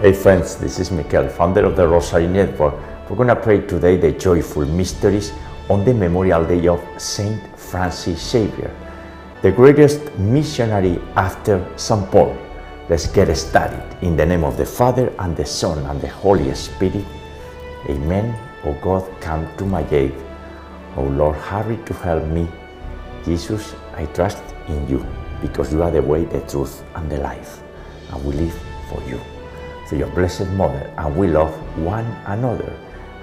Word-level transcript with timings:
Hey 0.00 0.12
friends, 0.12 0.56
this 0.56 0.80
is 0.80 0.90
Mikel, 0.90 1.28
founder 1.28 1.64
of 1.64 1.76
the 1.76 1.86
Rosary 1.86 2.26
Network. 2.26 2.74
We're 3.08 3.16
going 3.16 3.28
to 3.28 3.36
pray 3.36 3.60
today 3.60 3.96
the 3.96 4.10
joyful 4.10 4.66
mysteries 4.66 5.32
on 5.70 5.84
the 5.84 5.94
Memorial 5.94 6.44
Day 6.44 6.66
of 6.66 6.82
Saint 7.00 7.56
Francis 7.58 8.20
Xavier, 8.28 8.74
the 9.40 9.52
greatest 9.52 10.12
missionary 10.18 10.98
after 11.14 11.64
St. 11.76 12.10
Paul. 12.10 12.36
Let's 12.88 13.06
get 13.06 13.32
started. 13.36 13.82
In 14.02 14.16
the 14.16 14.26
name 14.26 14.42
of 14.42 14.56
the 14.56 14.66
Father, 14.66 15.14
and 15.20 15.36
the 15.36 15.46
Son, 15.46 15.78
and 15.86 16.00
the 16.00 16.08
Holy 16.08 16.52
Spirit. 16.54 17.04
Amen. 17.88 18.36
O 18.64 18.74
God, 18.82 19.08
come 19.20 19.46
to 19.58 19.64
my 19.64 19.88
aid. 19.90 20.12
O 20.96 21.04
Lord, 21.04 21.36
hurry 21.36 21.78
to 21.86 21.94
help 21.94 22.24
me. 22.26 22.48
Jesus, 23.24 23.76
I 23.94 24.06
trust 24.06 24.42
in 24.66 24.88
you 24.88 25.06
because 25.40 25.72
you 25.72 25.84
are 25.84 25.92
the 25.92 26.02
way, 26.02 26.24
the 26.24 26.40
truth, 26.40 26.82
and 26.96 27.08
the 27.08 27.18
life. 27.18 27.62
And 28.10 28.24
we 28.24 28.34
live 28.34 28.60
for 28.90 29.00
you. 29.08 29.20
Through 29.86 29.98
your 29.98 30.08
blessed 30.08 30.48
Mother, 30.50 30.92
and 30.96 31.16
we 31.16 31.28
love 31.28 31.52
one 31.78 32.06
another 32.26 32.72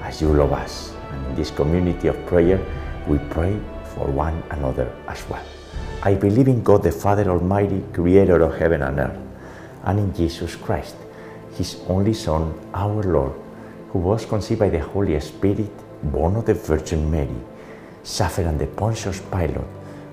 as 0.01 0.21
you 0.21 0.31
love 0.33 0.53
us. 0.53 0.93
And 1.11 1.27
in 1.27 1.35
this 1.35 1.51
community 1.51 2.07
of 2.07 2.25
prayer, 2.25 2.59
we 3.07 3.17
pray 3.29 3.59
for 3.95 4.05
one 4.07 4.43
another 4.51 4.93
as 5.07 5.27
well. 5.27 5.43
I 6.03 6.15
believe 6.15 6.47
in 6.47 6.63
God 6.63 6.83
the 6.83 6.91
Father 6.91 7.29
Almighty, 7.29 7.83
creator 7.93 8.41
of 8.41 8.57
heaven 8.57 8.81
and 8.81 8.99
earth, 8.99 9.19
and 9.83 9.99
in 9.99 10.13
Jesus 10.13 10.55
Christ, 10.55 10.95
his 11.57 11.81
only 11.87 12.13
Son, 12.13 12.53
our 12.73 13.03
Lord, 13.03 13.33
who 13.89 13.99
was 13.99 14.25
conceived 14.25 14.59
by 14.59 14.69
the 14.69 14.79
Holy 14.79 15.19
Spirit, 15.19 15.71
born 16.11 16.35
of 16.35 16.45
the 16.45 16.53
Virgin 16.53 17.09
Mary, 17.11 17.41
suffered 18.03 18.45
under 18.45 18.65
Pontius 18.65 19.19
Pilate, 19.31 19.57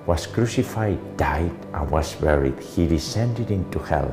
was 0.07 0.27
crucified, 0.27 1.17
died, 1.17 1.53
and 1.75 1.91
was 1.91 2.15
buried. 2.15 2.59
He 2.59 2.87
descended 2.87 3.51
into 3.51 3.79
hell. 3.79 4.13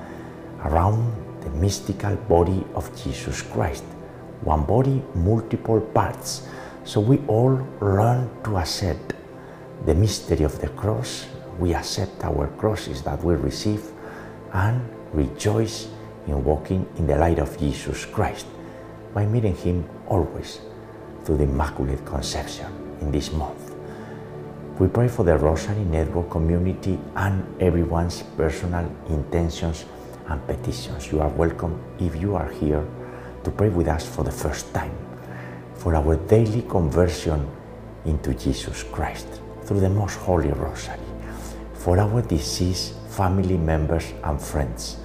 around 0.65 1.13
the 1.41 1.49
mystical 1.51 2.15
body 2.15 2.63
of 2.75 2.89
Jesus 3.03 3.41
Christ. 3.41 3.83
One 4.41 4.65
body, 4.65 5.01
multiple 5.15 5.81
parts. 5.81 6.47
So 6.83 6.99
we 6.99 7.19
all 7.27 7.67
learn 7.79 8.29
to 8.43 8.57
accept 8.57 9.13
the 9.85 9.95
mystery 9.95 10.43
of 10.43 10.59
the 10.59 10.69
cross. 10.69 11.27
We 11.59 11.73
accept 11.73 12.23
our 12.23 12.47
crosses 12.57 13.01
that 13.03 13.23
we 13.23 13.35
receive 13.35 13.83
and 14.53 14.81
rejoice 15.13 15.87
in 16.27 16.43
walking 16.43 16.87
in 16.97 17.07
the 17.07 17.17
light 17.17 17.39
of 17.39 17.57
Jesus 17.57 18.05
Christ 18.05 18.45
by 19.13 19.25
meeting 19.25 19.55
Him 19.55 19.87
always 20.07 20.61
through 21.23 21.37
the 21.37 21.43
Immaculate 21.43 22.05
Conception 22.05 22.67
in 23.01 23.11
this 23.11 23.31
month. 23.31 23.75
We 24.79 24.87
pray 24.87 25.07
for 25.07 25.23
the 25.23 25.37
Rosary 25.37 25.83
Network 25.83 26.29
community 26.29 26.97
and 27.15 27.45
everyone's 27.61 28.23
personal 28.37 28.89
intentions 29.09 29.85
and 30.31 30.47
petitions. 30.47 31.11
You 31.11 31.19
are 31.21 31.29
welcome 31.29 31.81
if 31.99 32.15
you 32.15 32.35
are 32.35 32.49
here 32.49 32.87
to 33.43 33.51
pray 33.51 33.69
with 33.69 33.87
us 33.87 34.07
for 34.07 34.23
the 34.23 34.31
first 34.31 34.73
time 34.73 34.95
for 35.81 35.95
our 35.95 36.15
daily 36.15 36.61
conversion 36.61 37.49
into 38.05 38.33
Jesus 38.35 38.83
Christ 38.83 39.27
through 39.63 39.79
the 39.79 39.89
Most 39.89 40.15
Holy 40.17 40.51
Rosary, 40.51 40.99
for 41.73 41.99
our 41.99 42.21
deceased 42.21 42.93
family 43.09 43.57
members 43.57 44.13
and 44.23 44.39
friends, 44.39 44.97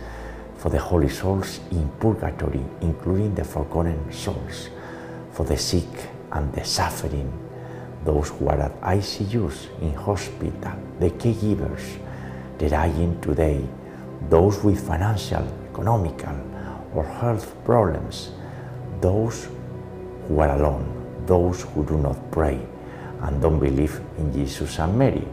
for 0.59 0.69
the 0.69 0.79
holy 0.79 1.09
souls 1.09 1.61
in 1.71 1.89
purgatory, 1.99 2.61
including 2.83 3.35
the 3.35 3.45
forgotten 3.45 4.13
souls, 4.13 4.69
for 5.33 5.47
the 5.47 5.57
sick 5.57 5.89
and 6.33 6.53
the 6.53 6.63
suffering, 6.63 7.33
those 8.05 8.29
who 8.29 8.49
are 8.49 8.61
at 8.61 8.81
ICUs, 8.83 9.81
in 9.81 9.95
hospital, 9.95 10.77
the 11.01 11.11
caregivers, 11.11 11.99
the 12.59 12.69
dying 12.69 13.19
today, 13.23 13.65
those 14.29 14.63
with 14.63 14.87
financial, 14.87 15.47
economical, 15.71 16.37
or 16.95 17.05
health 17.05 17.55
problems, 17.65 18.33
those 19.01 19.49
who 20.27 20.41
are 20.41 20.57
alone, 20.57 21.25
those 21.27 21.63
who 21.63 21.85
do 21.85 21.99
not 21.99 22.31
pray 22.31 22.61
and 23.23 23.41
don't 23.41 23.59
believe 23.59 24.01
in 24.19 24.33
Jesus 24.33 24.79
and 24.79 24.99
Mary. 24.99 25.27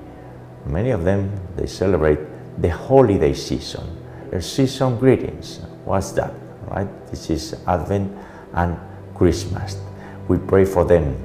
Many 0.65 0.91
of 0.91 1.03
them, 1.03 1.31
they 1.55 1.67
celebrate 1.67 2.19
the 2.59 2.69
holiday 2.69 3.33
season. 3.33 3.83
Their 4.29 4.41
season 4.41 4.97
greetings. 4.97 5.59
What's 5.85 6.11
that, 6.13 6.33
right? 6.67 6.87
This 7.11 7.29
is 7.29 7.55
Advent 7.67 8.11
and 8.53 8.77
Christmas. 9.15 9.77
We 10.27 10.37
pray 10.37 10.65
for 10.65 10.85
them 10.85 11.15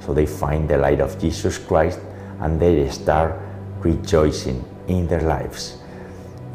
so 0.00 0.12
they 0.12 0.26
find 0.26 0.68
the 0.68 0.78
light 0.78 1.00
of 1.00 1.18
Jesus 1.20 1.58
Christ 1.58 2.00
and 2.40 2.60
they 2.60 2.88
start 2.90 3.40
rejoicing 3.80 4.64
in 4.86 5.06
their 5.06 5.22
lives. 5.22 5.77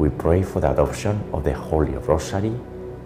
We 0.03 0.09
pray 0.09 0.44
for 0.44 0.59
the 0.59 0.69
adoption 0.69 1.24
of 1.31 1.46
the 1.46 1.53
Holy 1.53 1.94
Rosary 1.94 2.52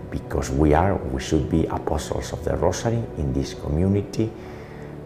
because 0.09 0.49
we 0.49 0.73
are, 0.73 0.95
we 0.95 1.21
should 1.21 1.47
be 1.47 1.63
apostles 1.67 2.33
of 2.33 2.43
the 2.43 2.55
Rosary 2.57 3.03
in 3.19 3.33
this 3.33 3.53
community 3.53 4.31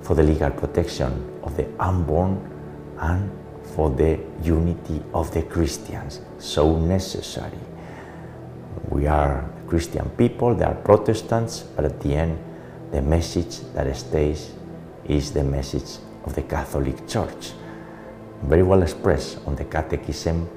for 0.01 0.16
the 0.16 0.24
legal 0.24 0.51
protection 0.51 1.12
of 1.44 1.57
the 1.57 1.68
unborn 1.81 2.40
and 2.97 3.30
for 3.75 3.90
the 3.90 4.18
unity 4.41 5.03
of 5.13 5.34
the 5.34 5.41
Christians, 5.41 6.22
so 6.40 6.80
necessary. 6.80 7.59
We 8.88 9.07
are 9.07 9.44
Christian 9.68 10.09
people, 10.12 10.56
they 10.56 10.63
are 10.63 10.75
Protestants, 10.75 11.63
but 11.75 11.84
at 11.84 12.00
the 12.00 12.16
end, 12.16 12.41
the 12.91 13.01
message 13.01 13.59
that 13.74 13.94
stays 13.97 14.53
is 15.03 15.34
the 15.34 15.44
message 15.44 16.00
of 16.24 16.35
the 16.35 16.44
Catholic 16.44 17.06
Church, 17.06 17.51
very 18.44 18.63
well 18.63 18.81
expressed 18.81 19.40
on 19.46 19.56
the 19.57 19.66
Catechism 19.66 20.47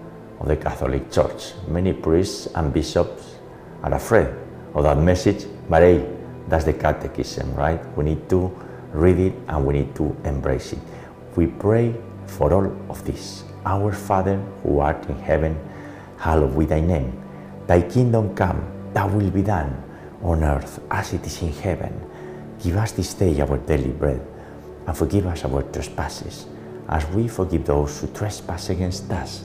of 0.40 0.48
the 0.48 0.56
Catholic 0.56 1.10
Church. 1.10 1.52
Many 1.68 1.92
priests 1.92 2.48
and 2.54 2.72
bishops 2.72 3.36
are 3.82 3.94
afraid 3.94 4.28
of 4.74 4.84
that 4.84 4.98
message, 4.98 5.46
but 5.68 5.82
hey, 5.82 6.08
that's 6.48 6.64
the 6.64 6.72
Catechism, 6.72 7.54
right? 7.54 7.80
We 7.96 8.04
need 8.04 8.28
to 8.30 8.52
read 8.92 9.18
it 9.18 9.34
and 9.48 9.64
we 9.66 9.74
need 9.74 9.94
to 9.96 10.16
embrace 10.24 10.72
it. 10.72 10.78
We 11.36 11.46
pray 11.46 11.94
for 12.26 12.52
all 12.52 12.66
of 12.90 13.04
this. 13.04 13.44
Our 13.64 13.92
Father 13.92 14.36
who 14.62 14.80
art 14.80 15.06
in 15.08 15.18
heaven, 15.18 15.58
hallowed 16.18 16.58
be 16.58 16.66
thy 16.66 16.80
name. 16.80 17.20
Thy 17.66 17.82
kingdom 17.82 18.34
come, 18.34 18.64
thy 18.92 19.06
will 19.06 19.30
be 19.30 19.42
done 19.42 19.82
on 20.22 20.44
earth 20.44 20.80
as 20.90 21.12
it 21.12 21.26
is 21.26 21.42
in 21.42 21.52
heaven. 21.52 21.92
Give 22.62 22.76
us 22.76 22.92
this 22.92 23.14
day 23.14 23.40
our 23.40 23.58
daily 23.58 23.90
bread 23.90 24.20
and 24.86 24.96
forgive 24.96 25.26
us 25.26 25.44
our 25.44 25.62
trespasses 25.62 26.46
as 26.88 27.06
we 27.08 27.28
forgive 27.28 27.64
those 27.64 28.00
who 28.00 28.06
trespass 28.08 28.70
against 28.70 29.10
us. 29.10 29.44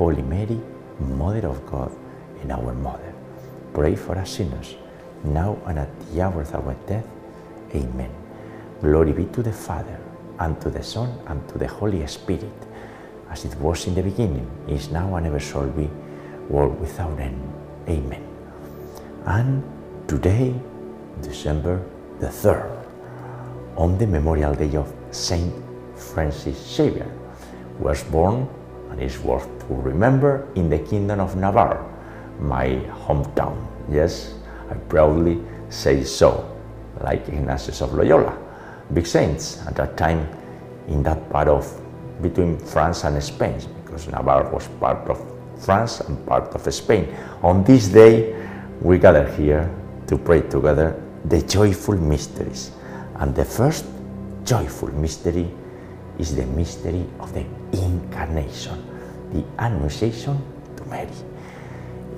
Holy 0.00 0.22
Mary, 0.22 0.58
Mother 0.98 1.46
of 1.46 1.66
God, 1.66 1.92
and 2.40 2.50
our 2.52 2.72
Mother, 2.72 3.12
pray 3.74 3.94
for 3.94 4.16
us 4.16 4.30
sinners, 4.30 4.76
now 5.24 5.58
and 5.66 5.78
at 5.78 5.90
the 6.00 6.22
hour 6.22 6.40
of 6.40 6.54
our 6.54 6.74
death. 6.86 7.06
Amen. 7.74 8.10
Glory 8.80 9.12
be 9.12 9.26
to 9.26 9.42
the 9.42 9.52
Father, 9.52 10.00
and 10.38 10.58
to 10.62 10.70
the 10.70 10.82
Son, 10.82 11.12
and 11.26 11.46
to 11.50 11.58
the 11.58 11.68
Holy 11.68 12.06
Spirit, 12.06 12.60
as 13.28 13.44
it 13.44 13.54
was 13.56 13.86
in 13.88 13.94
the 13.94 14.02
beginning, 14.02 14.48
is 14.66 14.88
now, 14.88 15.16
and 15.16 15.26
ever 15.26 15.38
shall 15.38 15.68
be, 15.68 15.90
world 16.48 16.80
without 16.80 17.20
end. 17.20 17.38
Amen. 17.86 18.26
And 19.26 19.62
today, 20.08 20.54
December 21.20 21.84
the 22.20 22.28
3rd, 22.28 22.72
on 23.76 23.98
the 23.98 24.06
memorial 24.06 24.54
day 24.54 24.74
of 24.76 24.90
Saint 25.10 25.52
Francis 25.94 26.56
Xavier, 26.56 27.12
was 27.78 28.02
born 28.04 28.48
is 29.00 29.18
worth 29.20 29.48
to 29.66 29.74
remember 29.74 30.48
in 30.54 30.68
the 30.68 30.78
Kingdom 30.78 31.20
of 31.20 31.36
Navarre, 31.36 31.84
my 32.38 32.68
hometown. 33.06 33.56
Yes, 33.90 34.34
I 34.70 34.74
proudly 34.74 35.40
say 35.68 36.04
so, 36.04 36.46
like 37.00 37.28
Ignatius 37.28 37.80
of 37.80 37.94
Loyola, 37.94 38.36
big 38.92 39.06
saints 39.06 39.64
at 39.66 39.76
that 39.76 39.96
time 39.96 40.28
in 40.88 41.02
that 41.02 41.30
part 41.30 41.48
of 41.48 41.66
between 42.22 42.58
France 42.58 43.04
and 43.04 43.22
Spain, 43.22 43.58
because 43.84 44.08
Navarre 44.08 44.50
was 44.52 44.68
part 44.78 45.08
of 45.08 45.18
France 45.58 46.00
and 46.00 46.26
part 46.26 46.54
of 46.54 46.74
Spain. 46.74 47.08
On 47.42 47.64
this 47.64 47.88
day, 47.88 48.34
we 48.80 48.98
gather 48.98 49.28
here 49.36 49.70
to 50.06 50.18
pray 50.18 50.42
together 50.42 51.00
the 51.24 51.42
joyful 51.42 51.96
mysteries. 51.96 52.72
And 53.16 53.34
the 53.34 53.44
first 53.44 53.84
joyful 54.44 54.88
mystery 54.92 55.50
is 56.18 56.34
the 56.34 56.46
mystery 56.46 57.04
of 57.20 57.32
the 57.34 57.44
Incarnation, 57.72 58.82
the 59.32 59.44
Annunciation 59.58 60.38
to 60.76 60.84
Mary. 60.86 61.08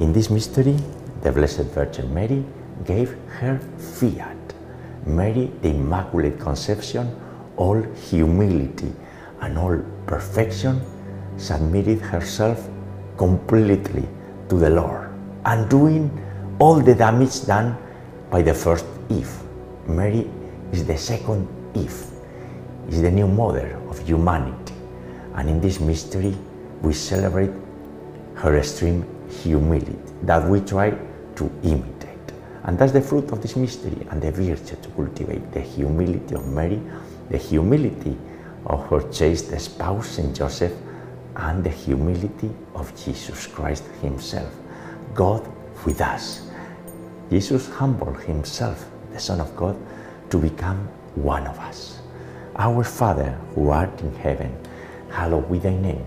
In 0.00 0.12
this 0.12 0.31
mystery, 0.31 0.76
the 1.23 1.32
Blessed 1.32 1.70
Virgin 1.75 2.12
Mary 2.12 2.44
gave 2.85 3.17
her 3.38 3.59
fiat. 3.79 4.37
Mary, 5.06 5.50
the 5.62 5.70
Immaculate 5.70 6.38
Conception, 6.38 7.14
all 7.56 7.82
humility 8.11 8.93
and 9.41 9.59
all 9.59 9.79
perfection, 10.06 10.81
submitted 11.37 12.00
herself 12.00 12.69
completely 13.17 14.08
to 14.49 14.58
the 14.58 14.70
Lord, 14.70 15.11
undoing 15.44 16.11
all 16.58 16.81
the 16.81 16.94
damage 16.94 17.44
done 17.47 17.76
by 18.31 18.43
the 18.43 18.55
first 18.55 18.87
Eve. 19.11 19.32
Mary 19.87 20.31
is 20.73 20.87
the 20.87 20.97
second 20.97 21.49
Eve, 21.75 22.06
is 22.88 23.03
the 23.03 23.11
new 23.11 23.26
mother 23.26 23.79
of 23.88 23.99
humanity. 24.06 24.75
And 25.35 25.49
in 25.49 25.61
this 25.61 25.81
mystery, 25.81 26.37
we 26.82 26.93
celebrate 26.93 27.50
her 28.34 28.58
extreme 28.58 29.05
humility 29.31 29.96
that 30.23 30.49
we 30.49 30.61
try 30.61 30.90
to 31.37 31.50
imitate. 31.62 32.08
And 32.64 32.79
that's 32.79 32.93
the 32.93 33.00
fruit 33.00 33.31
of 33.32 33.40
this 33.40 33.56
mystery 33.56 34.06
and 34.11 34.20
the 34.20 34.31
virtue 34.31 34.76
to 34.76 34.88
cultivate 34.90 35.52
the 35.52 35.61
humility 35.61 36.34
of 36.34 36.46
Mary, 36.49 36.81
the 37.31 37.38
humility 37.38 38.17
of 38.67 38.88
her 38.88 39.11
chaste 39.11 39.58
spouse, 39.61 40.08
Saint 40.08 40.37
Joseph, 40.37 40.73
and 41.37 41.64
the 41.64 41.70
humility 41.70 42.50
of 42.75 42.93
Jesus 43.05 43.46
Christ 43.46 43.84
Himself, 44.00 44.52
God 45.14 45.49
with 45.84 46.00
us. 46.00 46.49
Jesus 47.31 47.69
humbled 47.69 48.20
Himself, 48.23 48.84
the 49.12 49.19
Son 49.19 49.40
of 49.40 49.55
God, 49.56 49.76
to 50.31 50.38
become 50.38 50.88
one 51.14 51.46
of 51.46 51.58
us. 51.58 52.00
Our 52.56 52.84
Father, 52.84 53.31
who 53.55 53.70
art 53.70 54.00
in 54.00 54.14
heaven, 54.17 54.56
hallowed 55.11 55.50
be 55.50 55.58
thy 55.58 55.75
name. 55.75 56.06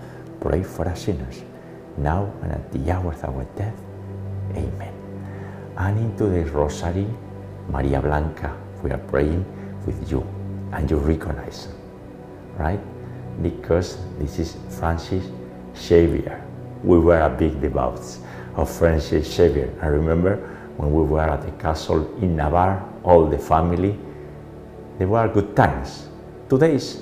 pray 0.41 0.63
for 0.63 0.87
us 0.87 1.05
sinners, 1.05 1.43
now 1.97 2.33
and 2.41 2.51
at 2.51 2.71
the 2.71 2.91
hour 2.91 3.13
of 3.13 3.23
our 3.23 3.45
death. 3.55 3.79
Amen. 4.55 4.93
And 5.77 5.97
into 5.99 6.25
the 6.25 6.43
Rosary, 6.51 7.07
Maria 7.69 8.01
Blanca, 8.01 8.57
we 8.83 8.91
are 8.91 8.97
praying 8.97 9.45
with 9.85 10.11
you, 10.11 10.25
and 10.73 10.89
you 10.89 10.97
recognize, 10.97 11.69
right? 12.57 12.79
Because 13.41 13.97
this 14.17 14.39
is 14.39 14.57
Francis 14.77 15.23
Xavier. 15.77 16.43
We 16.83 16.97
were 16.99 17.21
a 17.21 17.29
big 17.29 17.61
devout 17.61 18.01
of 18.55 18.69
Francis 18.69 19.31
Xavier. 19.31 19.73
I 19.81 19.87
remember 19.87 20.35
when 20.77 20.91
we 20.91 21.03
were 21.03 21.21
at 21.21 21.43
the 21.45 21.51
castle 21.61 22.11
in 22.17 22.35
Navarre, 22.35 22.83
all 23.03 23.27
the 23.27 23.37
family, 23.37 23.97
there 24.97 25.07
were 25.07 25.27
good 25.27 25.55
times. 25.55 26.09
Today's 26.49 27.01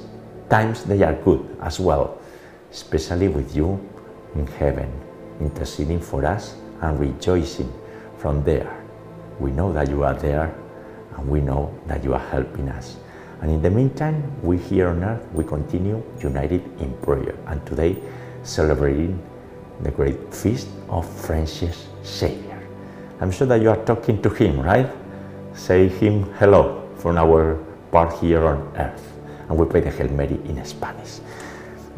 times 0.49 0.83
they 0.83 1.01
are 1.01 1.15
good 1.15 1.57
as 1.61 1.79
well, 1.79 2.18
especially 2.71 3.27
with 3.27 3.55
you 3.55 3.79
in 4.35 4.45
heaven, 4.47 4.91
interceding 5.39 5.99
for 5.99 6.25
us 6.25 6.55
and 6.81 6.99
rejoicing 6.99 7.71
from 8.17 8.43
there. 8.43 8.83
We 9.39 9.51
know 9.51 9.71
that 9.73 9.89
you 9.89 10.03
are 10.03 10.13
there 10.13 10.53
and 11.17 11.27
we 11.27 11.41
know 11.41 11.73
that 11.87 12.03
you 12.03 12.13
are 12.13 12.27
helping 12.31 12.69
us. 12.69 12.97
And 13.41 13.51
in 13.51 13.61
the 13.61 13.71
meantime, 13.71 14.23
we 14.43 14.57
here 14.57 14.89
on 14.89 15.03
earth, 15.03 15.25
we 15.33 15.43
continue 15.43 16.03
united 16.21 16.61
in 16.81 16.93
prayer. 17.01 17.35
And 17.47 17.65
today, 17.65 17.95
celebrating 18.43 19.21
the 19.81 19.91
great 19.91 20.33
feast 20.33 20.67
of 20.89 21.07
Francis 21.07 21.87
Xavier. 22.03 22.67
I'm 23.21 23.31
sure 23.31 23.47
that 23.47 23.61
you 23.61 23.69
are 23.69 23.83
talking 23.85 24.21
to 24.21 24.29
him, 24.29 24.59
right? 24.59 24.89
Say 25.53 25.87
him 25.87 26.23
hello 26.35 26.87
from 26.97 27.17
our 27.17 27.55
part 27.91 28.19
here 28.19 28.45
on 28.45 28.71
earth. 28.77 29.13
And 29.47 29.57
we 29.57 29.65
pray 29.65 29.81
the 29.81 29.91
Hail 29.91 30.09
Mary 30.09 30.39
in 30.45 30.63
Spanish. 30.65 31.19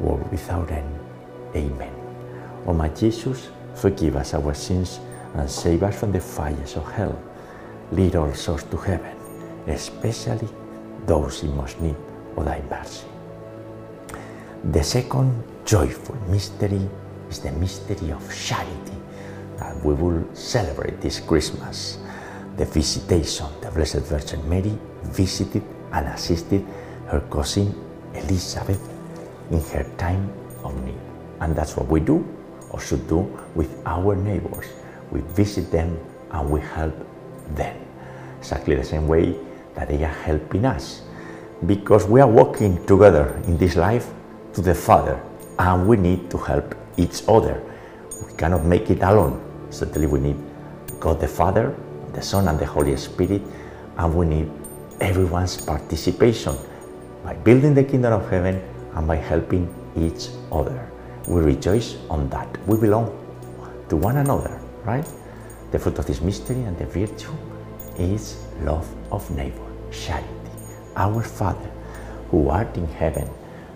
world 0.00 0.30
without 0.30 0.70
end. 0.70 0.98
Amen. 1.54 1.92
O 2.66 2.72
my 2.72 2.88
Jesus, 2.88 3.48
forgive 3.74 4.16
us 4.16 4.34
our 4.34 4.54
sins 4.54 5.00
and 5.34 5.48
save 5.50 5.82
us 5.82 5.98
from 5.98 6.12
the 6.12 6.20
fires 6.20 6.76
of 6.76 6.90
hell. 6.92 7.18
Lead 7.92 8.16
all 8.16 8.32
souls 8.34 8.64
to 8.64 8.76
heaven, 8.76 9.16
especially 9.66 10.48
those 11.06 11.42
in 11.42 11.56
most 11.56 11.80
need 11.80 11.96
of 12.36 12.44
thy 12.44 12.60
mercy. 12.68 13.06
The 14.72 14.82
second 14.82 15.44
joyful 15.64 16.16
mystery 16.28 16.88
is 17.30 17.38
the 17.38 17.52
mystery 17.52 18.10
of 18.10 18.22
charity 18.34 18.98
that 19.58 19.84
we 19.84 19.94
will 19.94 20.24
celebrate 20.34 21.00
this 21.00 21.20
Christmas. 21.20 21.98
The 22.56 22.64
visitation, 22.64 23.46
the 23.60 23.70
Blessed 23.70 24.02
Virgin 24.08 24.48
Mary 24.48 24.76
visited 25.04 25.62
and 25.92 26.08
assisted 26.08 26.64
her 27.06 27.20
cousin 27.30 27.74
Elizabeth 28.14 28.95
in 29.50 29.60
her 29.60 29.84
time 29.96 30.32
of 30.64 30.74
need. 30.84 30.98
And 31.40 31.54
that's 31.54 31.76
what 31.76 31.88
we 31.88 32.00
do 32.00 32.26
or 32.70 32.80
should 32.80 33.06
do 33.08 33.20
with 33.54 33.70
our 33.86 34.16
neighbors. 34.16 34.66
We 35.10 35.20
visit 35.20 35.70
them 35.70 35.98
and 36.30 36.50
we 36.50 36.60
help 36.60 36.94
them. 37.54 37.76
Exactly 38.38 38.74
the 38.74 38.84
same 38.84 39.06
way 39.06 39.36
that 39.74 39.88
they 39.88 40.02
are 40.04 40.18
helping 40.24 40.64
us. 40.64 41.02
Because 41.64 42.06
we 42.06 42.20
are 42.20 42.28
walking 42.28 42.84
together 42.86 43.40
in 43.46 43.56
this 43.56 43.76
life 43.76 44.08
to 44.54 44.60
the 44.60 44.74
Father 44.74 45.20
and 45.58 45.88
we 45.88 45.96
need 45.96 46.30
to 46.30 46.38
help 46.38 46.74
each 46.96 47.22
other. 47.28 47.62
We 48.26 48.36
cannot 48.36 48.64
make 48.64 48.90
it 48.90 49.02
alone. 49.02 49.42
Certainly, 49.70 50.06
we 50.06 50.20
need 50.20 50.36
God 51.00 51.20
the 51.20 51.28
Father, 51.28 51.74
the 52.12 52.22
Son, 52.22 52.48
and 52.48 52.58
the 52.58 52.66
Holy 52.66 52.96
Spirit, 52.96 53.42
and 53.98 54.14
we 54.14 54.26
need 54.26 54.50
everyone's 55.00 55.60
participation 55.60 56.56
by 57.24 57.34
building 57.34 57.74
the 57.74 57.84
kingdom 57.84 58.12
of 58.12 58.30
heaven 58.30 58.62
and 58.96 59.06
by 59.06 59.16
helping 59.16 59.72
each 59.96 60.28
other. 60.50 60.90
We 61.28 61.40
rejoice 61.42 61.96
on 62.10 62.28
that. 62.30 62.48
We 62.66 62.76
belong 62.78 63.12
to 63.88 63.96
one 63.96 64.16
another, 64.16 64.60
right? 64.84 65.06
The 65.70 65.78
fruit 65.78 65.98
of 65.98 66.06
this 66.06 66.20
mystery 66.20 66.62
and 66.62 66.76
the 66.78 66.86
virtue 66.86 67.34
is 67.98 68.42
love 68.62 68.88
of 69.12 69.30
neighbor, 69.30 69.70
charity. 69.90 70.28
Our 70.96 71.22
Father, 71.22 71.70
who 72.30 72.48
art 72.48 72.76
in 72.76 72.86
heaven, 72.86 73.28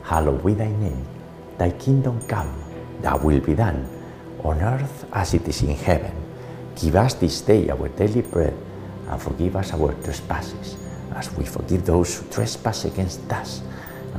hallowed 0.03 0.45
be 0.45 0.55
thy 0.55 0.71
name. 0.71 1.07
Thy 1.59 1.71
kingdom 1.71 2.21
come, 2.27 2.53
thy 3.03 3.15
will 3.17 3.41
be 3.41 3.55
done, 3.55 3.87
on 4.43 4.61
earth 4.61 5.05
as 5.13 5.35
it 5.35 5.47
is 5.47 5.63
in 5.63 5.77
heaven. 5.77 6.13
Give 6.77 6.97
us 6.97 7.15
this 7.15 7.41
day 7.43 7.69
our 7.69 7.89
daily 7.89 8.23
bread, 8.23 8.57
and 9.09 9.21
forgive 9.21 9.57
us 9.57 9.75
our 9.75 9.93
trespasses, 10.03 10.77
as 11.15 11.31
we 11.37 11.45
forgive 11.45 11.85
those 11.85 12.19
who 12.19 12.31
trespass 12.31 12.87
against 12.87 13.31
us. 13.31 13.63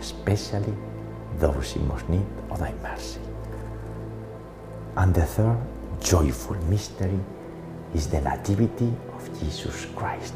especially 0.00 0.74
those 1.38 1.76
in 1.76 1.86
most 1.86 2.08
need 2.08 2.26
of 2.50 2.58
thy 2.58 2.72
mercy. 2.82 3.20
And 4.96 5.14
the 5.14 5.24
third 5.24 5.58
joyful 6.00 6.56
mystery 6.64 7.18
is 7.94 8.08
the 8.08 8.20
Nativity 8.20 8.92
of 9.14 9.40
Jesus 9.40 9.86
Christ, 9.96 10.34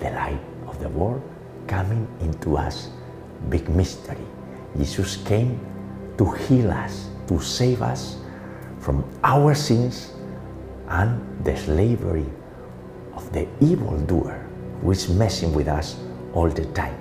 the 0.00 0.10
light 0.10 0.40
of 0.66 0.78
the 0.80 0.88
world 0.88 1.22
coming 1.66 2.06
into 2.20 2.56
us. 2.56 2.88
Big 3.48 3.68
mystery. 3.68 4.26
Jesus 4.76 5.16
came 5.18 5.60
to 6.18 6.30
heal 6.30 6.70
us, 6.70 7.08
to 7.28 7.40
save 7.40 7.82
us 7.82 8.16
from 8.78 9.04
our 9.22 9.54
sins 9.54 10.12
and 10.88 11.44
the 11.44 11.56
slavery 11.56 12.26
of 13.14 13.32
the 13.32 13.46
evildoer 13.60 14.46
who 14.80 14.90
is 14.90 15.08
messing 15.08 15.52
with 15.54 15.68
us 15.68 15.96
all 16.34 16.48
the 16.48 16.64
time. 16.72 16.98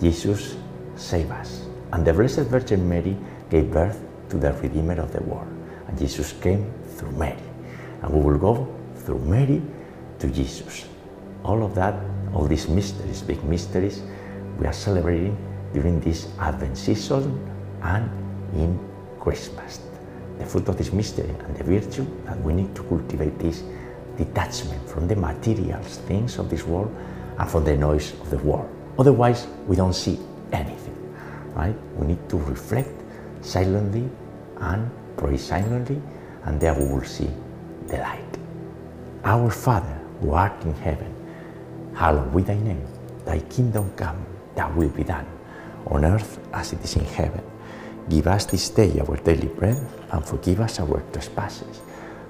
Jesus 0.00 0.56
save 0.96 1.30
us. 1.30 1.66
And 1.92 2.04
the 2.04 2.12
Blessed 2.12 2.46
Virgin 2.50 2.88
Mary 2.88 3.16
gave 3.50 3.70
birth 3.70 4.00
to 4.30 4.36
the 4.36 4.52
Redeemer 4.54 5.00
of 5.00 5.12
the 5.12 5.22
world. 5.22 5.48
And 5.88 5.98
Jesus 5.98 6.32
came 6.32 6.72
through 6.96 7.12
Mary. 7.12 7.42
And 8.02 8.12
we 8.12 8.20
will 8.20 8.38
go 8.38 8.74
through 8.96 9.20
Mary 9.20 9.62
to 10.18 10.28
Jesus. 10.28 10.86
All 11.44 11.62
of 11.62 11.74
that, 11.74 11.94
all 12.34 12.46
these 12.46 12.68
mysteries, 12.68 13.22
big 13.22 13.42
mysteries, 13.44 14.02
we 14.58 14.66
are 14.66 14.72
celebrating 14.72 15.36
during 15.72 16.00
this 16.00 16.28
Advent 16.38 16.76
season 16.76 17.38
and 17.82 18.10
in 18.54 18.78
Christmas. 19.20 19.80
The 20.38 20.46
fruit 20.46 20.68
of 20.68 20.76
this 20.76 20.92
mystery 20.92 21.30
and 21.30 21.56
the 21.56 21.64
virtue 21.64 22.06
that 22.26 22.40
we 22.42 22.52
need 22.52 22.74
to 22.74 22.82
cultivate 22.84 23.40
is 23.40 23.62
detachment 24.16 24.88
from 24.88 25.06
the 25.06 25.16
materials, 25.16 25.98
things 26.08 26.38
of 26.38 26.50
this 26.50 26.64
world, 26.64 26.94
and 27.38 27.48
from 27.48 27.64
the 27.64 27.76
noise 27.76 28.12
of 28.20 28.30
the 28.30 28.38
world. 28.38 28.68
Otherwise, 28.98 29.46
we 29.66 29.76
don't 29.76 29.94
see 29.94 30.18
anything, 30.52 30.83
right? 31.54 31.76
We 31.96 32.08
need 32.08 32.28
to 32.28 32.36
reflect 32.38 32.90
silently 33.40 34.08
and 34.58 34.90
pray 35.16 35.36
silently, 35.36 36.00
and 36.44 36.60
there 36.60 36.74
we 36.74 36.84
will 36.86 37.04
see 37.04 37.30
the 37.86 37.98
light. 37.98 38.38
Our 39.24 39.50
Father, 39.50 39.98
who 40.20 40.32
art 40.32 40.62
in 40.64 40.74
heaven, 40.74 41.14
hallowed 41.94 42.34
be 42.34 42.42
thy 42.42 42.58
name. 42.58 42.84
Thy 43.24 43.40
kingdom 43.40 43.90
come, 43.96 44.24
thy 44.54 44.70
will 44.74 44.90
be 44.90 45.04
done, 45.04 45.26
on 45.86 46.04
earth 46.04 46.38
as 46.52 46.72
it 46.72 46.84
is 46.84 46.96
in 46.96 47.04
heaven. 47.04 47.42
Give 48.08 48.26
us 48.26 48.44
this 48.44 48.68
day 48.68 49.00
our 49.00 49.16
daily 49.16 49.48
bread, 49.48 49.80
and 50.12 50.24
forgive 50.24 50.60
us 50.60 50.80
our 50.80 51.02
trespasses, 51.12 51.80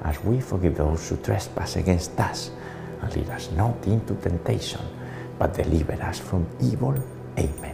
as 0.03 0.23
we 0.23 0.41
forgive 0.41 0.77
those 0.77 1.09
who 1.09 1.17
trespass 1.17 1.77
against 1.77 2.19
us. 2.21 2.51
And 3.03 3.15
lead 3.17 3.29
us 3.31 3.51
not 3.53 3.85
into 3.87 4.15
temptation, 4.15 4.81
but 5.39 5.55
deliver 5.55 6.01
us 6.01 6.21
from 6.21 6.47
evil. 6.61 6.95
Amen. 7.39 7.74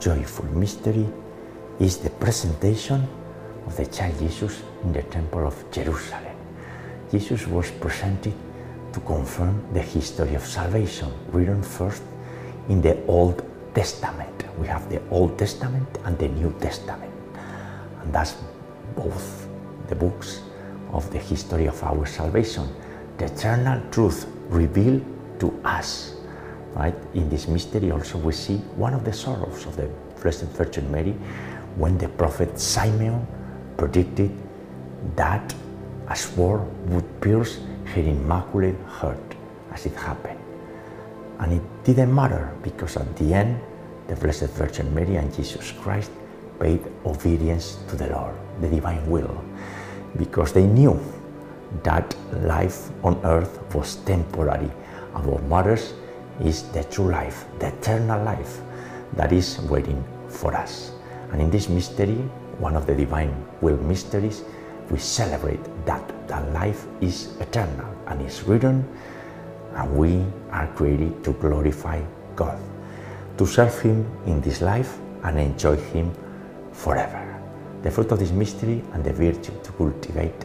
joyful 0.00 0.46
mystery 0.46 1.06
is 1.78 1.98
the 1.98 2.08
presentation 2.08 3.06
of 3.66 3.76
the 3.76 3.84
child 3.84 4.18
Jesus 4.18 4.62
in 4.82 4.92
the 4.94 5.02
temple 5.02 5.46
of 5.46 5.54
Jerusalem. 5.70 6.34
Jesus 7.10 7.46
was 7.46 7.70
presented 7.70 8.32
to 8.94 9.00
confirm 9.00 9.62
the 9.74 9.82
history 9.82 10.34
of 10.34 10.42
salvation 10.42 11.12
written 11.32 11.62
first 11.62 12.02
in 12.70 12.80
the 12.80 12.96
Old 13.06 13.44
Testament. 13.74 14.32
We 14.58 14.66
have 14.68 14.88
the 14.88 15.02
Old 15.10 15.38
Testament 15.38 15.86
and 16.04 16.18
the 16.18 16.28
New 16.28 16.54
Testament. 16.60 17.12
And 18.02 18.12
that's 18.12 18.36
both 18.96 19.46
the 19.88 19.94
books 19.94 20.40
of 20.92 21.10
the 21.12 21.18
history 21.18 21.66
of 21.66 21.82
our 21.84 22.06
salvation, 22.06 22.66
the 23.18 23.26
eternal 23.26 23.82
truth 23.90 24.26
revealed 24.48 25.04
to 25.40 25.60
us. 25.62 26.19
Right? 26.74 26.94
In 27.14 27.28
this 27.28 27.48
mystery 27.48 27.90
also 27.90 28.18
we 28.18 28.32
see 28.32 28.58
one 28.76 28.94
of 28.94 29.04
the 29.04 29.12
sorrows 29.12 29.66
of 29.66 29.76
the 29.76 29.90
Blessed 30.22 30.46
Virgin 30.56 30.90
Mary 30.90 31.12
when 31.76 31.98
the 31.98 32.08
prophet 32.08 32.58
Simeon 32.58 33.26
predicted 33.76 34.30
that 35.16 35.54
a 36.08 36.16
sword 36.16 36.62
would 36.90 37.20
pierce 37.20 37.58
her 37.94 38.02
immaculate 38.02 38.78
heart 38.86 39.34
as 39.72 39.86
it 39.86 39.94
happened. 39.94 40.38
And 41.38 41.54
it 41.54 41.62
didn't 41.84 42.14
matter 42.14 42.52
because 42.62 42.96
at 42.96 43.16
the 43.16 43.32
end, 43.34 43.60
the 44.08 44.16
Blessed 44.16 44.50
Virgin 44.50 44.94
Mary 44.94 45.16
and 45.16 45.34
Jesus 45.34 45.72
Christ 45.72 46.10
paid 46.58 46.84
obedience 47.06 47.78
to 47.88 47.96
the 47.96 48.08
Lord, 48.08 48.34
the 48.60 48.68
divine 48.68 49.08
will, 49.08 49.42
because 50.16 50.52
they 50.52 50.66
knew 50.66 51.00
that 51.82 52.14
life 52.42 52.90
on 53.04 53.18
earth 53.24 53.74
was 53.74 53.96
temporary 54.04 54.70
and 55.14 55.48
matters 55.48 55.94
is 56.42 56.62
the 56.72 56.84
true 56.84 57.10
life, 57.10 57.44
the 57.58 57.68
eternal 57.68 58.22
life 58.24 58.60
that 59.14 59.32
is 59.32 59.60
waiting 59.62 60.02
for 60.28 60.54
us. 60.54 60.92
And 61.32 61.40
in 61.40 61.50
this 61.50 61.68
mystery, 61.68 62.16
one 62.58 62.76
of 62.76 62.86
the 62.86 62.94
divine 62.94 63.34
will 63.60 63.76
mysteries, 63.78 64.42
we 64.90 64.98
celebrate 64.98 65.60
that 65.86 66.02
that 66.28 66.52
life 66.52 66.86
is 67.00 67.36
eternal 67.40 67.86
and 68.06 68.20
is 68.22 68.42
written 68.42 68.86
and 69.74 69.96
we 69.96 70.24
are 70.50 70.66
created 70.74 71.22
to 71.24 71.32
glorify 71.34 72.02
God, 72.36 72.58
to 73.38 73.46
serve 73.46 73.78
Him 73.80 74.06
in 74.26 74.40
this 74.40 74.60
life 74.60 74.98
and 75.22 75.38
enjoy 75.38 75.76
Him 75.76 76.12
forever. 76.72 77.26
The 77.82 77.90
fruit 77.90 78.12
of 78.12 78.18
this 78.18 78.30
mystery 78.30 78.82
and 78.92 79.04
the 79.04 79.12
virtue 79.12 79.52
to 79.62 79.72
cultivate 79.72 80.44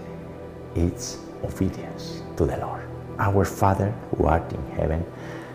is 0.75 1.17
obedience 1.43 2.21
to 2.37 2.45
the 2.45 2.57
Lord. 2.57 2.83
Our 3.19 3.45
Father 3.45 3.91
who 4.11 4.25
art 4.25 4.51
in 4.53 4.71
heaven, 4.71 5.05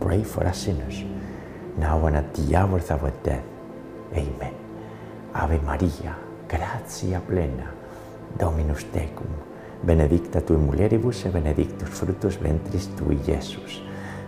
Pray 0.00 0.22
for 0.22 0.46
us 0.46 0.64
sinners, 0.64 1.04
now 1.78 2.06
and 2.06 2.16
at 2.16 2.34
the 2.34 2.56
hour 2.56 2.78
of 2.78 2.90
our 2.90 3.12
death. 3.22 3.44
Amen. 4.14 4.54
Ave 5.34 5.58
Maria, 5.60 6.16
gratia 6.48 7.20
plena, 7.20 7.72
Dominus 8.38 8.84
tecum, 8.92 9.28
benedicta 9.82 10.40
tu 10.40 10.58
mulieribus 10.58 11.24
e 11.24 11.30
benedictus 11.30 11.88
fructus 11.88 12.36
ventris 12.36 12.88
tui, 12.96 13.18
Iesus. 13.26 13.82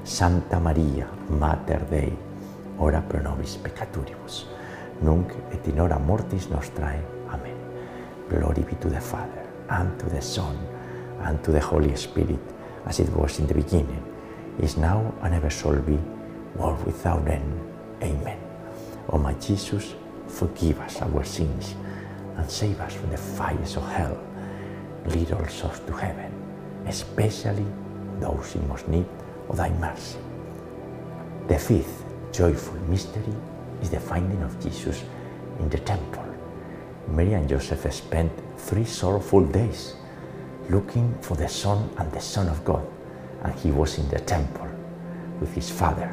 Santa 0.04 0.58
Maria, 0.58 1.06
Mater 1.28 1.84
Dei, 1.90 2.16
ora 2.78 3.02
pro 3.02 3.20
nobis 3.20 3.58
peccatoribus, 3.58 4.46
nunc 5.02 5.34
et 5.52 5.66
in 5.68 5.80
hora 5.80 5.98
mortis 5.98 6.48
nostrae. 6.48 7.02
Amen. 7.28 7.56
Glory 8.30 8.62
be 8.62 8.74
to 8.76 8.88
the 8.88 9.00
Father, 9.00 9.44
and 9.68 9.98
to 9.98 10.06
the 10.08 10.22
Son, 10.22 10.56
and 11.24 11.42
to 11.44 11.52
the 11.52 11.60
Holy 11.60 11.94
Spirit, 11.94 12.40
as 12.86 13.00
it 13.00 13.10
was 13.14 13.38
in 13.38 13.46
the 13.46 13.54
beginning, 13.54 14.02
is 14.58 14.76
now, 14.76 15.14
and 15.22 15.34
ever 15.34 15.50
shall 15.50 15.80
be, 15.80 15.98
world 16.56 16.84
without 16.84 17.26
end. 17.28 17.60
Amen. 18.02 18.38
O 19.10 19.18
my 19.18 19.34
Jesus, 19.34 19.94
forgive 20.26 20.80
us 20.80 21.00
our 21.02 21.24
sins, 21.24 21.74
and 22.36 22.50
save 22.50 22.80
us 22.80 22.94
from 22.94 23.10
the 23.10 23.16
fires 23.16 23.76
of 23.76 23.86
hell. 23.88 24.18
Lead 25.06 25.32
all 25.32 25.46
souls 25.48 25.80
to 25.86 25.92
heaven, 25.92 26.32
especially 26.86 27.66
those 28.20 28.54
in 28.54 28.68
most 28.68 28.88
need 28.88 29.06
of 29.48 29.56
thy 29.56 29.70
mercy. 29.70 30.18
The 31.48 31.58
fifth 31.58 32.04
joyful 32.32 32.78
mystery 32.88 33.34
is 33.80 33.90
the 33.90 34.00
finding 34.00 34.42
of 34.42 34.60
Jesus 34.62 35.02
in 35.60 35.68
the 35.68 35.78
temple. 35.78 36.24
Mary 37.08 37.32
and 37.32 37.48
Joseph 37.48 37.90
spent 37.92 38.30
three 38.58 38.84
sorrowful 38.84 39.44
days 39.46 39.94
looking 40.68 41.16
for 41.22 41.36
the 41.36 41.48
Son 41.48 41.88
and 41.96 42.12
the 42.12 42.20
Son 42.20 42.48
of 42.48 42.64
God, 42.64 42.86
and 43.42 43.54
he 43.60 43.70
was 43.70 43.98
in 43.98 44.08
the 44.08 44.18
temple 44.20 44.68
with 45.40 45.54
his 45.54 45.70
father 45.70 46.12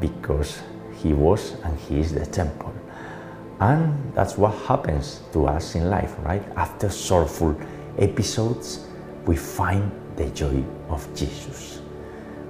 because 0.00 0.62
he 1.02 1.12
was 1.12 1.52
and 1.64 1.78
he 1.78 2.00
is 2.00 2.12
the 2.12 2.26
temple. 2.26 2.72
And 3.60 4.14
that's 4.14 4.38
what 4.38 4.54
happens 4.66 5.20
to 5.32 5.46
us 5.46 5.74
in 5.74 5.90
life, 5.90 6.14
right? 6.22 6.42
After 6.56 6.88
sorrowful 6.88 7.58
episodes, 7.98 8.86
we 9.26 9.36
find 9.36 9.90
the 10.16 10.30
joy 10.30 10.64
of 10.88 11.06
Jesus. 11.14 11.82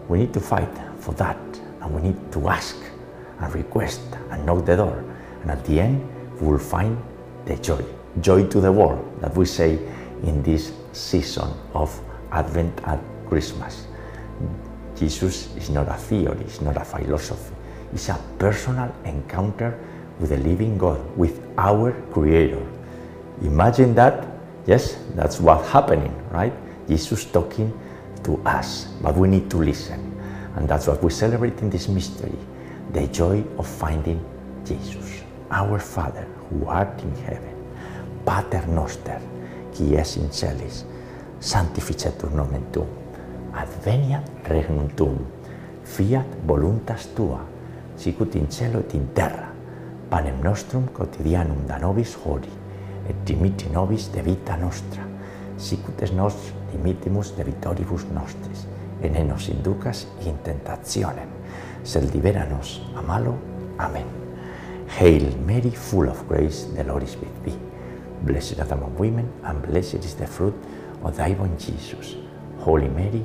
We 0.09 0.19
need 0.19 0.33
to 0.35 0.41
fight 0.41 0.71
for 0.99 1.13
that 1.15 1.39
and 1.81 1.95
we 1.95 2.03
need 2.03 2.33
to 2.33 2.49
ask 2.49 2.77
and 3.41 3.55
request 3.55 4.01
and 4.31 4.47
knock 4.47 4.65
the 4.67 4.77
door. 4.77 5.05
And 5.43 5.51
at 5.51 5.65
the 5.65 5.81
end, 5.81 6.07
we 6.41 6.49
will 6.49 6.59
find 6.59 6.97
the 7.45 7.57
joy. 7.57 7.85
Joy 8.21 8.47
to 8.49 8.61
the 8.61 8.73
world 8.73 9.21
that 9.21 9.37
we 9.37 9.47
say 9.47 9.79
in 10.23 10.43
this 10.43 10.73
season 10.93 11.53
of 11.75 11.99
Advent 12.33 12.81
and 12.85 13.01
Christmas. 13.29 13.87
Jesus 15.01 15.49
is 15.57 15.71
not 15.71 15.89
a 15.89 15.95
theory, 15.97 16.41
it's 16.41 16.61
not 16.61 16.77
a 16.77 16.85
philosophy. 16.85 17.55
It's 17.95 18.11
a 18.11 18.21
personal 18.39 18.95
encounter 19.07 19.79
with 20.21 20.29
the 20.29 20.37
living 20.37 20.77
God, 20.77 21.01
with 21.17 21.41
our 21.57 21.93
Creator. 22.13 22.61
Imagine 23.41 23.95
that. 23.95 24.29
Yes, 24.67 24.99
that's 25.17 25.41
what's 25.41 25.67
happening, 25.71 26.15
right? 26.31 26.53
Jesus 26.87 27.25
talking 27.25 27.73
to 28.25 28.37
us, 28.45 28.93
but 29.01 29.17
we 29.17 29.27
need 29.27 29.49
to 29.51 29.57
listen. 29.57 29.99
And 30.55 30.69
that's 30.69 30.87
what 30.87 31.03
we 31.03 31.11
celebrate 31.11 31.59
in 31.61 31.71
this 31.71 31.89
mystery 31.89 32.37
the 32.93 33.07
joy 33.07 33.43
of 33.57 33.67
finding 33.67 34.23
Jesus, 34.67 35.23
our 35.51 35.79
Father 35.79 36.27
who 36.51 36.67
art 36.67 37.01
in 37.01 37.15
heaven. 37.25 37.57
Pater 38.27 38.67
noster, 38.67 39.19
qui 39.73 39.97
es 39.97 40.19
in 40.19 40.31
celis, 40.31 40.85
sanctificetur 41.41 42.31
nomen 42.35 42.67
tuum, 42.73 43.00
adveniat 43.55 44.27
regnum 44.49 44.89
tuum, 44.97 45.19
fiat 45.85 46.27
voluntas 46.47 47.07
tua, 47.15 47.41
sicut 47.97 48.35
in 48.37 48.49
cielo 48.51 48.81
et 48.81 48.95
in 48.95 49.09
terra. 49.15 49.49
Panem 50.11 50.41
nostrum 50.43 50.89
quotidianum 50.89 51.67
da 51.67 51.79
nobis 51.79 52.17
hori, 52.25 52.51
et 53.09 53.17
dimitti 53.27 53.71
nobis 53.71 54.09
de 54.13 54.23
vita 54.23 54.57
nostra, 54.57 55.05
sicut 55.57 56.03
es 56.03 56.13
nos 56.13 56.35
dimittimus 56.73 57.35
de 57.37 57.45
vitoribus 57.45 58.07
nostris, 58.15 58.67
et 59.03 59.13
ne 59.13 59.25
nos 59.25 59.49
inducas 59.49 60.07
in 60.27 60.39
tentationem, 60.45 61.31
sed 61.85 62.11
libera 62.15 62.47
nos 62.49 62.81
a 62.97 63.03
malo. 63.03 63.37
Amen. 63.79 64.07
Hail 64.99 65.37
Mary, 65.47 65.71
full 65.71 66.09
of 66.09 66.27
grace, 66.29 66.67
the 66.75 66.85
Lord 66.85 67.03
is 67.03 67.17
with 67.17 67.45
thee. 67.45 67.59
Blessed 68.23 68.59
art 68.59 68.73
among 68.73 68.99
women, 68.99 69.31
and 69.45 69.63
blessed 69.63 70.05
is 70.05 70.15
the 70.15 70.27
fruit 70.27 70.55
of 71.03 71.17
thy 71.17 71.31
womb, 71.31 71.57
Jesus. 71.57 72.17
Holy 72.59 72.89
Mary, 72.89 73.25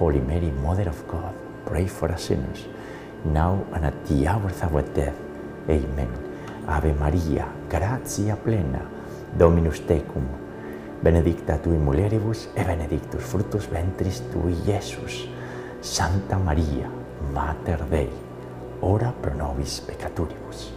Holy 0.00 0.18
Mary, 0.18 0.50
Mother 0.50 0.88
of 0.88 1.06
God, 1.06 1.34
pray 1.66 1.86
for 1.86 2.10
us 2.10 2.24
sinners, 2.32 2.64
now 3.22 3.62
and 3.74 3.84
at 3.84 4.06
the 4.06 4.26
hour 4.26 4.48
of 4.48 4.62
our 4.64 4.80
death. 4.80 5.14
Amen. 5.68 6.08
Ave 6.66 6.94
Maria, 6.94 7.46
gratia 7.68 8.34
plena, 8.36 8.80
Dominus 9.36 9.80
tecum. 9.80 10.24
Benedicta 11.02 11.58
tui 11.58 11.76
mulieribus, 11.76 12.48
et 12.56 12.66
benedictus 12.66 13.22
fructus 13.22 13.68
ventris 13.68 14.22
tui, 14.32 14.56
Iesus. 14.66 15.28
Santa 15.82 16.38
Maria, 16.38 16.88
Mater 17.32 17.84
Dei, 17.90 18.08
ora 18.80 19.12
pro 19.12 19.34
nobis 19.34 19.80
peccatoribus, 19.80 20.72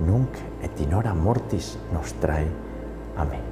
nunc 0.00 0.36
et 0.60 0.78
in 0.80 0.92
hora 0.92 1.14
mortis 1.14 1.78
nostrae. 1.90 2.46
Amen. 3.16 3.42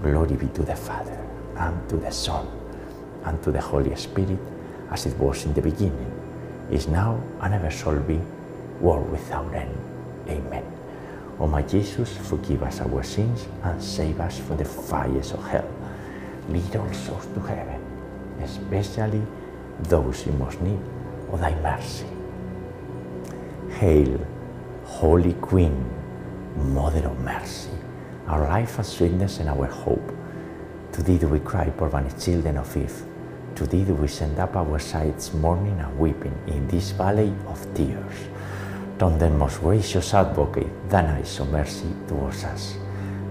Glory 0.00 0.36
be 0.36 0.46
to 0.46 0.62
the 0.62 0.76
Father, 0.76 1.18
and 1.58 1.88
to 1.88 1.96
the 1.96 2.12
Son, 2.12 2.46
and 3.24 3.42
to 3.42 3.50
the 3.50 3.60
Holy 3.60 3.94
Spirit, 3.96 4.38
as 4.90 5.06
it 5.06 5.16
was 5.18 5.44
in 5.44 5.54
the 5.54 5.62
beginning, 5.62 6.10
is 6.70 6.88
now, 6.88 7.20
and 7.40 7.54
ever 7.54 7.70
shall 7.70 7.98
be, 8.00 8.20
world 8.80 9.10
without 9.10 9.52
end. 9.54 9.76
Amen. 10.28 10.64
O 11.38 11.46
my 11.46 11.62
Jesus, 11.62 12.16
forgive 12.16 12.62
us 12.62 12.80
our 12.80 13.02
sins 13.02 13.46
and 13.62 13.82
save 13.82 14.20
us 14.20 14.38
from 14.38 14.56
the 14.56 14.64
fires 14.64 15.32
of 15.32 15.44
hell. 15.48 15.68
Lead 16.48 16.76
all 16.76 16.92
souls 16.92 17.26
to 17.34 17.40
heaven, 17.40 17.80
especially 18.42 19.22
those 19.80 20.26
in 20.26 20.38
most 20.38 20.60
need 20.60 20.78
of 21.32 21.40
thy 21.40 21.54
mercy. 21.60 22.06
Hail, 23.78 24.20
Holy 24.84 25.32
Queen, 25.34 25.84
Mother 26.56 27.08
of 27.08 27.18
Mercy, 27.20 27.70
our 28.28 28.44
life 28.44 28.78
and 28.78 28.86
sweetness 28.86 29.38
and 29.40 29.48
our 29.48 29.66
hope. 29.66 30.12
To 30.92 31.02
thee 31.02 31.18
do 31.18 31.26
we 31.28 31.40
cry, 31.40 31.70
poor 31.70 31.88
banished 31.88 32.20
children 32.20 32.58
of 32.58 32.76
Eve. 32.76 33.02
To 33.56 33.66
thee 33.66 33.84
do 33.84 33.94
we 33.94 34.08
send 34.08 34.38
up 34.40 34.56
our 34.56 34.80
sighs, 34.80 35.32
mourning 35.32 35.78
and 35.78 35.96
weeping 35.96 36.36
in 36.48 36.66
this 36.66 36.90
valley 36.90 37.32
of 37.46 37.62
tears. 37.74 38.28
Turn 38.98 39.16
then, 39.18 39.38
most 39.38 39.60
gracious 39.60 40.12
advocate, 40.12 40.66
thine 40.88 41.06
eyes 41.06 41.38
of 41.38 41.50
mercy 41.50 41.86
towards 42.08 42.42
us, 42.44 42.76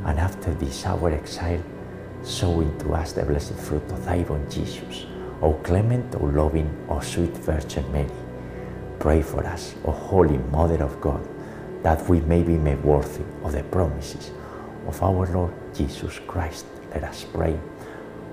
and 0.05 0.17
after 0.19 0.53
this 0.53 0.85
our 0.85 1.11
exile, 1.11 1.61
sow 2.23 2.61
into 2.61 2.93
us 2.93 3.11
the 3.11 3.25
blessed 3.25 3.55
fruit 3.55 3.83
of 3.91 4.05
thy 4.05 4.19
womb, 4.23 4.49
Jesus. 4.49 5.05
O 5.41 5.53
clement, 5.55 6.15
O 6.15 6.25
loving, 6.25 6.69
O 6.87 7.01
sweet 7.01 7.35
Virgin 7.37 7.89
Mary, 7.91 8.09
pray 8.99 9.21
for 9.21 9.45
us, 9.45 9.75
O 9.83 9.91
Holy 9.91 10.37
Mother 10.37 10.81
of 10.83 11.01
God, 11.01 11.27
that 11.83 12.07
we 12.07 12.21
may 12.21 12.43
be 12.43 12.57
made 12.57 12.81
worthy 12.81 13.25
of 13.43 13.51
the 13.51 13.63
promises 13.63 14.31
of 14.87 15.03
our 15.03 15.27
Lord 15.27 15.53
Jesus 15.73 16.19
Christ. 16.27 16.65
Let 16.91 17.03
us 17.03 17.25
pray. 17.25 17.59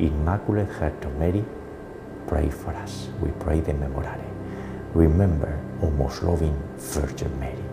Immaculate 0.00 0.72
Heart 0.72 1.04
of 1.04 1.16
Mary, 1.18 1.44
pray 2.26 2.48
for 2.48 2.72
us. 2.72 3.08
We 3.20 3.30
pray 3.32 3.60
the 3.60 3.72
Memorare. 3.72 4.24
Remember, 4.94 5.60
O 5.82 5.90
most 5.90 6.22
loving 6.22 6.56
Virgin 6.78 7.38
Mary, 7.38 7.64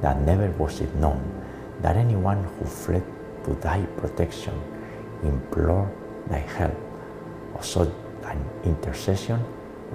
that 0.00 0.20
never 0.20 0.48
was 0.52 0.80
it 0.80 0.94
known 0.94 1.20
that 1.82 1.96
anyone 1.96 2.44
who 2.44 2.64
fled 2.64 3.02
to 3.44 3.54
thy 3.54 3.82
protection 3.98 4.54
implored 5.24 5.90
thy 6.28 6.38
help, 6.38 6.78
or 7.54 7.62
sought 7.62 7.92
thine 8.22 8.44
intercession, 8.64 9.42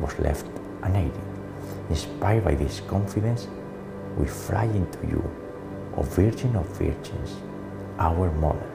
was 0.02 0.20
left 0.20 0.46
unaided. 0.84 1.15
Inspired 1.89 2.44
by 2.44 2.56
this 2.56 2.82
confidence, 2.82 3.48
we 4.18 4.28
fly 4.28 4.65
into 4.65 5.00
you, 5.08 5.24
O 5.96 6.02
Virgin 6.02 6.58
of 6.58 6.68
Virgins, 6.78 7.38
our 7.98 8.30
Mother. 8.32 8.70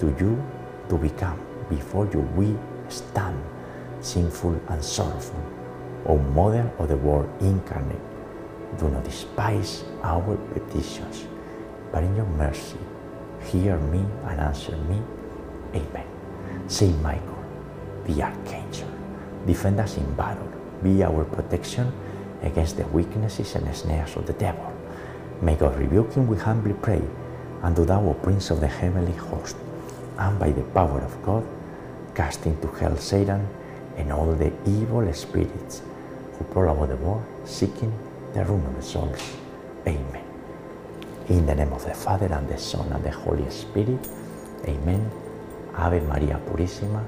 To 0.00 0.06
you 0.18 0.42
to 0.88 0.96
become, 0.96 1.38
before 1.68 2.08
you 2.12 2.20
we 2.36 2.56
stand, 2.88 3.42
sinful 4.00 4.60
and 4.68 4.82
sorrowful. 4.82 5.42
O 6.06 6.18
Mother 6.18 6.70
of 6.78 6.88
the 6.88 6.96
Word 6.96 7.28
incarnate, 7.40 8.00
do 8.78 8.88
not 8.88 9.04
despise 9.04 9.84
our 10.02 10.36
petitions, 10.52 11.26
but 11.92 12.02
in 12.02 12.16
your 12.16 12.26
mercy, 12.26 12.78
hear 13.40 13.76
me 13.78 14.04
and 14.24 14.40
answer 14.40 14.76
me. 14.88 15.00
Amen. 15.74 16.06
Saint 16.66 17.00
Michael, 17.02 17.44
the 18.06 18.22
Archangel, 18.22 18.88
defend 19.46 19.78
us 19.80 19.96
in 19.96 20.14
battle, 20.14 20.50
be 20.82 21.02
our 21.04 21.24
protection 21.24 21.92
against 22.42 22.76
the 22.76 22.86
weaknesses 22.88 23.54
and 23.54 23.74
snares 23.74 24.16
of 24.16 24.26
the 24.26 24.32
devil. 24.34 24.72
May 25.40 25.54
God 25.56 25.78
rebuke 25.78 26.14
him, 26.14 26.26
we 26.26 26.36
humbly 26.36 26.74
pray, 26.74 27.02
and 27.62 27.76
do 27.76 27.84
thou, 27.84 28.02
O 28.04 28.14
Prince 28.14 28.50
of 28.50 28.60
the 28.60 28.66
heavenly 28.66 29.12
host, 29.12 29.56
and 30.18 30.38
by 30.38 30.50
the 30.50 30.62
power 30.62 31.00
of 31.00 31.22
God, 31.22 31.46
cast 32.14 32.46
into 32.46 32.68
hell 32.68 32.96
Satan 32.96 33.46
and 33.96 34.12
all 34.12 34.32
the 34.32 34.52
evil 34.66 35.10
spirits 35.12 35.82
who 36.38 36.44
prowl 36.44 36.76
about 36.76 36.88
the 36.88 36.96
world, 36.96 37.24
seeking 37.44 37.92
the 38.34 38.44
ruin 38.44 38.64
of 38.66 38.76
the 38.76 38.82
souls. 38.82 39.36
Amen. 39.86 40.24
In 41.28 41.46
the 41.46 41.54
name 41.54 41.72
of 41.72 41.84
the 41.84 41.94
Father, 41.94 42.26
and 42.26 42.48
the 42.48 42.58
Son, 42.58 42.90
and 42.92 43.04
the 43.04 43.10
Holy 43.10 43.48
Spirit. 43.50 44.08
Amen. 44.66 45.10
Ave 45.74 46.00
María 46.00 46.38
Purísima, 46.38 47.02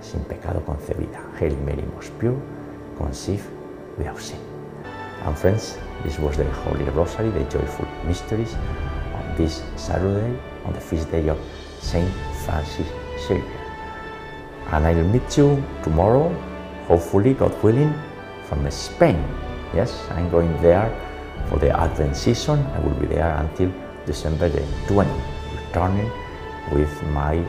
sin 0.00 0.24
pecado 0.24 0.60
concebida. 0.64 1.20
Hail 1.38 1.56
Mary, 1.64 1.82
most 1.94 2.16
pure, 2.18 2.40
conceived 2.96 3.46
without 3.96 4.20
sin. 4.20 4.38
And 5.24 5.36
friends, 5.36 5.78
this 6.02 6.18
was 6.18 6.36
the 6.36 6.44
Holy 6.50 6.84
Rosary, 6.84 7.30
the 7.30 7.44
joyful 7.44 7.86
mysteries 8.06 8.54
on 9.14 9.34
this 9.36 9.62
Saturday, 9.76 10.38
on 10.64 10.72
the 10.72 10.80
feast 10.80 11.10
day 11.10 11.28
of 11.28 11.38
Saint 11.80 12.08
Francis 12.44 12.86
Xavier. 13.26 13.44
And 14.72 14.86
I'll 14.86 15.04
meet 15.04 15.36
you 15.36 15.62
tomorrow, 15.82 16.28
hopefully, 16.86 17.34
God 17.34 17.50
willing, 17.62 17.92
from 18.44 18.70
Spain. 18.70 19.18
Yes, 19.74 20.06
I'm 20.10 20.30
going 20.30 20.50
there 20.62 20.88
for 21.48 21.58
the 21.58 21.70
Advent 21.70 22.16
season. 22.16 22.60
I 22.74 22.78
will 22.80 22.94
be 22.94 23.06
there 23.06 23.34
until 23.36 23.72
December 24.06 24.48
the 24.48 24.62
20, 24.86 25.10
returning 25.56 26.10
with 26.72 26.90
my 27.10 27.42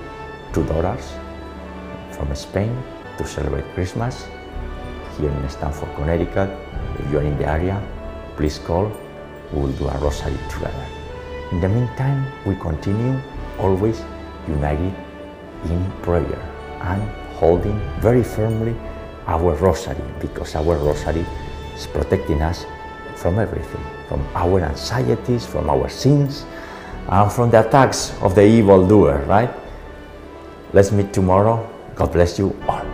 two 0.54 0.66
daughters 0.66 1.14
from 2.12 2.34
Spain 2.36 2.76
to 3.18 3.26
celebrate 3.26 3.66
Christmas 3.74 4.26
here 5.18 5.30
in 5.30 5.50
Stamford, 5.50 5.94
Connecticut. 5.96 6.50
If 7.00 7.12
you 7.12 7.20
are 7.20 7.24
in 7.24 7.38
the 7.38 7.48
area, 7.48 7.82
please 8.38 8.60
call. 8.60 8.92
We 9.54 9.62
will 9.62 9.74
do 9.74 9.88
a 9.88 9.98
rosary 9.98 10.38
together. 10.50 10.86
In 11.52 11.60
the 11.60 11.68
meantime, 11.68 12.26
we 12.46 12.56
continue 12.56 13.20
always 13.60 14.02
united 14.48 14.94
in 15.66 15.92
prayer 16.02 16.42
and 16.82 17.02
holding 17.38 17.78
very 18.00 18.24
firmly 18.24 18.76
our 19.28 19.54
rosary 19.56 20.04
because 20.20 20.56
our 20.56 20.76
rosary 20.78 21.26
is 21.76 21.88
protecting 21.88 22.42
us 22.42 22.66
from 23.16 23.38
everything, 23.38 23.84
from 24.08 24.26
our 24.34 24.62
anxieties, 24.62 25.46
from 25.46 25.70
our 25.70 25.88
sins, 25.90 26.46
and 27.08 27.32
from 27.32 27.50
the 27.52 27.66
attacks 27.66 28.14
of 28.22 28.36
the 28.36 28.44
evil 28.44 28.86
doer, 28.88 29.24
right? 29.28 29.50
Let's 30.74 30.92
meet 30.92 31.14
tomorrow. 31.14 31.70
God 31.96 32.12
bless 32.12 32.40
you 32.40 32.56
all. 32.68 32.91